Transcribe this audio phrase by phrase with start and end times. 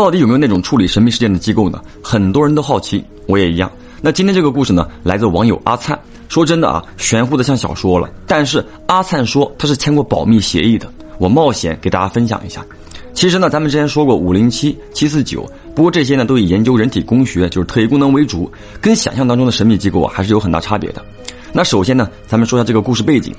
[0.00, 1.78] 到底有没有那种处理神秘事件的机构呢？
[2.02, 3.70] 很多人都好奇，我也一样。
[4.00, 6.00] 那今天这个故事呢，来自网友阿灿。
[6.30, 8.08] 说真的啊，玄乎的像小说了。
[8.26, 12.64] 但是阿灿说他是签过保密协议的，我冒险给大家分享一下。
[13.12, 21.04] 其实呢，咱们之前说过五零七七四九，不过这些呢都以研究人体工学，就是特异功能为主，跟想象当中的神秘机构啊还是有很大差别的。
[21.52, 23.34] 那首先呢，咱们说一下这个故事背景。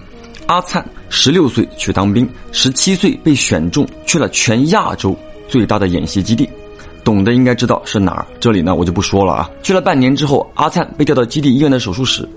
[0.45, 5.17] 阿灿十六岁去当兵，十七岁被选中去了全亚洲
[5.51, 6.49] 最大的演习基地，
[7.03, 8.25] 懂的应该知道是哪儿。
[8.39, 9.49] 这里呢我就不说了啊。
[9.61, 12.27] 去了半年之后，阿灿被调到基地医院的手术室。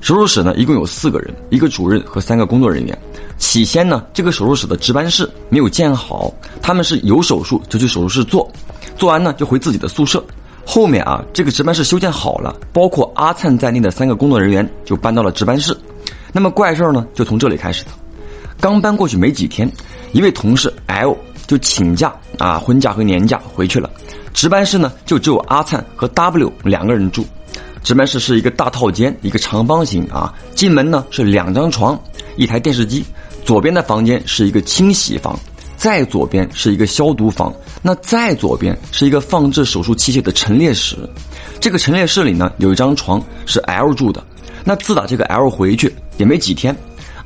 [0.00, 2.96] 手术室呢一共有四个人，一个主任和三个工作人员。
[3.38, 8.48] 起先呢，这个手术室的值班室没有建好，他们是有手术就去手术室做，
[8.96, 10.24] 做完呢就回自己的宿舍。
[10.64, 15.76] 后面啊，这个值班室修建好了，包括阿灿在内的三个工作人员就搬到了值班室。
[16.32, 17.90] 那么怪事儿呢，就从这里开始的。
[18.60, 19.68] 刚搬过去没几天，
[20.12, 21.16] 一位同事 L
[21.50, 23.90] 就请假啊，婚假和年假回去了。
[24.32, 27.26] 值班室呢，就只有阿灿和 W 两个人住。
[27.82, 30.32] 值班室是一个大套间，一个长方形啊。
[30.54, 32.00] 进门呢是两张床，
[32.36, 33.04] 一台电视机。
[33.44, 35.36] 左边的房间是一个清洗房，
[35.76, 37.52] 再左边是一个消毒房。
[37.82, 40.96] 那再左边是一个放置手术器械的陈列室。
[41.58, 44.24] 这个陈列室里呢，有一张床是 L 住的。
[44.62, 46.76] 那自打这个 L 回去也没几天，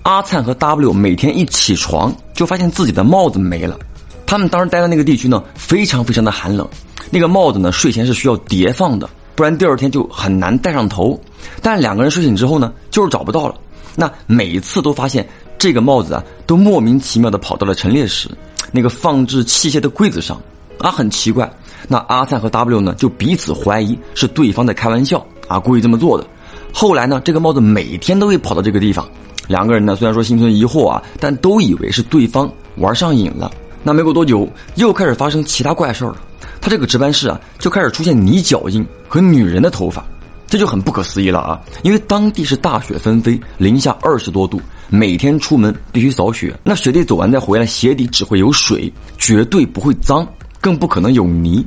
[0.05, 3.79] 阿灿和 W 每天一起床就发现自己的帽子没了。
[4.27, 6.69] 他们当时待的那个地区呢，非常非常的寒冷，
[7.11, 11.19] 那个帽子呢，睡前是需要叠放的，不然第二天就很难戴上头。
[11.61, 13.55] 但两个人睡醒之后呢，就是找不到了。
[13.95, 18.29] 那每一次都发现这个帽子啊，都莫名其妙的跑到了陈列室
[18.73, 20.41] 那个放置器械的柜子上，
[20.79, 21.49] 啊，很奇怪。
[21.87, 26.27] 那阿灿和 W 呢，就彼此怀疑是对方在开玩笑啊，故意这么做的。
[26.73, 29.07] 后来呢，这个帽子每天都会跑到这个地方。
[29.47, 33.53] 两个人呢，虽然说心存疑惑啊，但都以为是对方玩上瘾了。
[33.87, 36.17] 那没过多久，又开始发生其他怪事儿了。
[36.61, 40.03] 他这个值班室啊，就开始出现泥脚印和女人的头发，
[40.49, 41.61] 这就很不可思议了啊！
[41.83, 44.59] 因为当地是大雪纷飞，零下二十多度，
[44.89, 46.59] 每天出门必须扫雪。
[46.65, 50.27] 那雪地走完再回来，鞋底只会有水，绝对不会脏，
[50.63, 51.63] 更不可能有泥。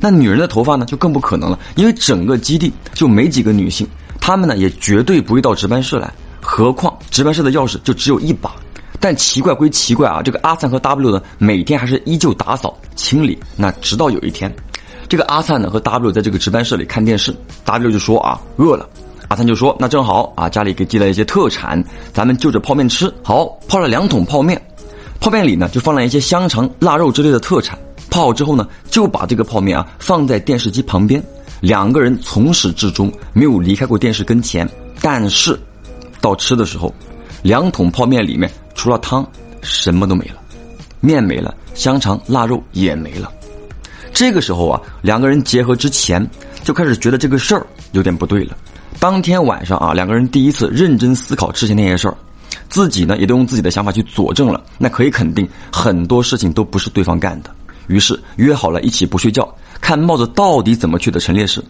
[0.00, 3.86] 那女人的头发呢，就更不可能了，因为整个基地就没几个女性。
[4.20, 8.54] 她们呢也绝对不会到值班室来，何况值班室的钥匙就只有一把。
[9.00, 13.36] 但奇怪归奇怪啊，这个阿灿和 W 呢每天还是依旧打扫清理。
[13.56, 14.54] 那直到有一天，
[15.08, 17.34] 这个阿灿呢和 W 在这个值班室里看电视
[17.64, 18.86] ，W 就说啊饿了，
[19.28, 23.12] 阿灿就说那正好啊家里给寄了一些特产，咱们就着泡面吃。
[23.22, 24.60] 好，泡了两桶泡面，
[25.18, 27.78] 泡面里呢就放了一些香肠、腊肉之类的特产。
[28.10, 31.22] 泡好之后呢就把这个泡面啊放在电视机旁边。
[31.60, 34.68] 两个人从始至终没有离开过电视跟前，
[35.00, 35.58] 但是，
[36.20, 36.92] 到吃的时候，
[37.42, 38.50] 两桶泡面里面
[38.80, 39.30] 除了汤
[39.60, 40.36] 什么都没了，
[41.00, 43.30] 面没了，香肠、腊肉也没了。
[44.10, 46.26] 这个时候啊，两个人结合之前
[46.64, 48.56] 就开始觉得这个事儿有点不对了。
[48.98, 52.16] 当天晚上啊，两个人第一次认真思考之前那些事儿，
[52.70, 54.62] 自己呢也都用自己的想法去佐证了。
[54.78, 57.50] 那可以肯定很多事情都不是对方干的。
[57.86, 59.46] 于是约好了一起不睡觉。
[59.78, 61.62] 看帽子到底怎么去的陈列室，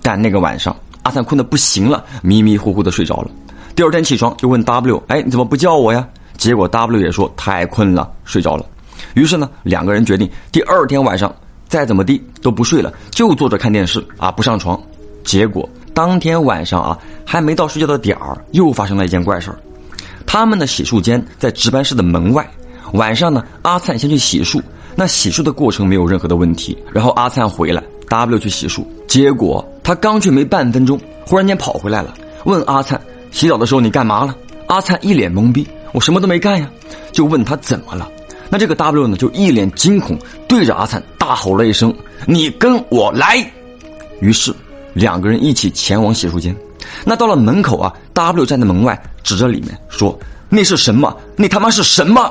[0.00, 3.30] 但那个晚上阿灿困得不行了，迷迷糊糊的睡着了。
[3.74, 8.64] 第二天起床就问 W：“ 哎，你怎么不叫我呀？”结果 W 也说太困了，睡着了。
[9.14, 11.34] 于是呢，两个人决定第二天晚上
[11.68, 14.80] 再怎么地都不睡了，就坐着看电视啊，不上床。
[15.24, 19.58] 结果当天晚上啊，还没到睡觉的点儿，又发生了一件怪事儿。
[20.26, 22.48] 他们的洗漱间在值班室的门外，
[22.92, 24.60] 晚上呢，阿灿先去洗漱。
[24.96, 32.14] 那洗漱的过程没有任何的问题，然后阿灿回来，W 去洗漱，结果他刚去没半分钟，忽然间跑回来了，
[32.44, 33.00] 问阿灿
[33.32, 34.36] 洗澡的时候你干嘛了？
[34.68, 36.68] 阿灿一脸懵逼，我什么都没干呀，
[37.12, 38.10] 就问他怎么了？
[38.50, 40.18] 那这个 W 呢就一脸惊恐，
[40.48, 41.94] 对着阿灿大吼了一声
[42.26, 43.48] ：“你跟我来！”
[44.20, 44.52] 于是
[44.92, 46.54] 两个人一起前往洗漱间。
[47.04, 50.18] 那到了门口啊，W 站在门外指着里面说
[50.50, 51.16] ：“那是什么？
[51.36, 52.28] 那他妈是什么？”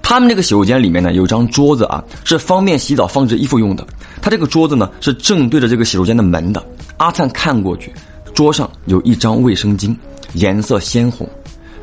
[0.00, 3.84] 他们这个洗手间里面呢，有张桌子啊，是方便洗澡放置衣服用的。
[4.20, 6.64] 他这个桌子呢，是正对着这个洗手间的门的。
[6.98, 7.92] 阿灿看过去，
[8.34, 9.96] 桌上有一张卫生巾，
[10.34, 11.28] 颜色鲜红，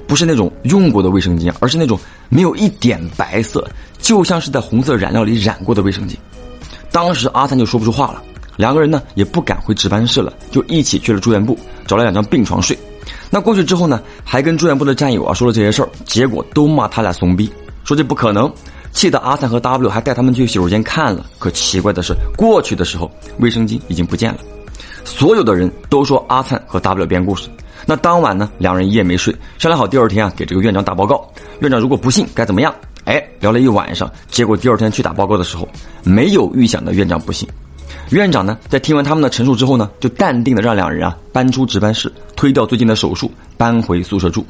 [0.10, 1.98] 不是那种用过的卫生巾，而是那种
[2.30, 3.66] 没有一点白色，
[4.00, 6.16] 就像是在红色染料里染过的卫生巾。
[6.92, 8.24] 当时阿灿就说不出话了，
[8.58, 12.76] 两个人呢也不敢回值班室了，就一起去了住院部，找了两张病床睡。
[13.30, 17.48] 那过去之后呢，还跟住院部的战友啊说了这些事儿，结果都骂他俩怂逼。
[17.84, 18.52] 说这不可能，
[18.92, 21.24] 气得阿灿和 W 还带他们去洗手间看了。
[21.38, 24.40] 可奇怪的是，过去的时候卫生巾已经不见了。
[25.06, 27.48] 所有的人都说阿灿和 W 编故事。
[27.86, 31.28] 那当晚呢，两人一夜没睡，商量好第二天啊给这个院长打报告。
[31.60, 32.74] 院长如果不信该怎么样？
[33.06, 35.68] 哎，聊了一晚上，结果第二天去打报告的时候，
[36.04, 37.48] 没有预想的院长不信。
[38.12, 44.46] 院长呢，在听完他们的陈述之后呢，就淡定的让两人啊搬出值班室，推掉最近的手术，搬回宿舍住。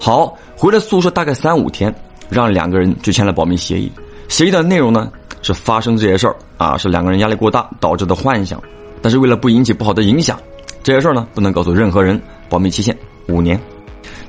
[0.00, 1.94] 好，回了宿舍大概三五天，
[2.30, 3.92] 让两个人就签了保密协议。
[4.28, 5.10] 协议的内容呢
[5.42, 8.62] 是发生这些事儿啊，是两个人压力过大导致的幻想。
[9.02, 10.38] 但是为了不引起不好的影响，
[10.82, 12.20] 这些事儿呢不能告诉任何人，
[12.52, 12.94] 保密期限
[13.28, 13.58] 五年。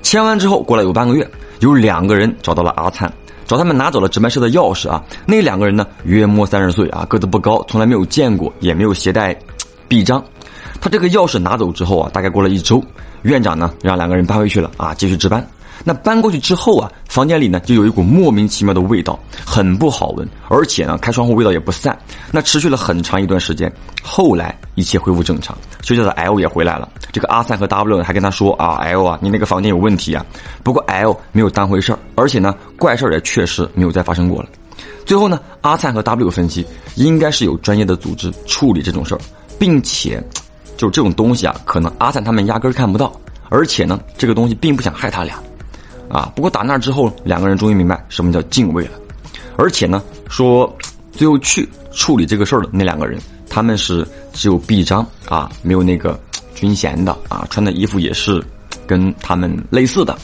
[0.02, 1.30] 签完之后，过了有半个月，
[1.60, 3.12] 有两个人找到了阿灿，
[3.46, 5.04] 找他们拿走了值班室的钥匙啊。
[5.26, 9.38] 那两个人呢约莫三十岁啊，个子不高，从来没有见过，也没有携带
[9.90, 10.24] 臂章。
[10.80, 12.82] 他这个钥匙拿走之后啊，大概过了一周，
[13.24, 15.46] 院长呢让两个人搬回去了啊，继续值班。
[15.84, 21.98] 那搬过去之后啊，房间里呢就有一股莫名其妙的味道，很不好闻，而且呢开窗户味道也不散。
[22.32, 23.72] 那持续了很长一段时间，
[24.02, 26.90] 后来一切恢复正常，休假的 L 也回来了。
[27.12, 30.26] 这个阿三和 W 还跟他说啊，L 啊，你那个房间有问题啊。
[30.64, 34.50] 不过 L 没有当回事儿，而且呢怪事儿也确实没有再发生过了。
[35.06, 36.66] 最后呢，阿灿和 W 分析，
[36.96, 39.20] 应该是有专业的组织处理这种事儿，
[39.60, 40.24] 并且，
[40.78, 43.12] 就这种东西啊，可能阿灿他们压根儿看不到，
[43.50, 45.38] 而且呢，这个东西并不想害他俩。
[46.10, 46.32] 啊！
[46.36, 48.92] 不过打那之后，两个人终于明白什么叫敬畏了。
[49.58, 50.72] 而且呢，说
[51.12, 53.20] 最后去处理这个事儿的那两个人，
[53.50, 56.20] 他们是只有臂章啊，没有那个
[56.56, 58.44] 军衔的啊，穿的衣服也是
[58.88, 60.18] 跟他们类似的。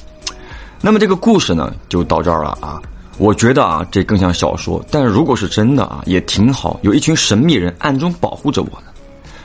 [0.82, 2.82] 那么这个故事呢，就到这儿了啊。
[3.18, 8.88] 我觉得啊，这更像小说，但如果是真的啊，也挺好，有一群神秘人暗中保护着我呢。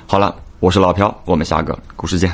[0.07, 2.33] 好了，我是老朴，我们下个故事见。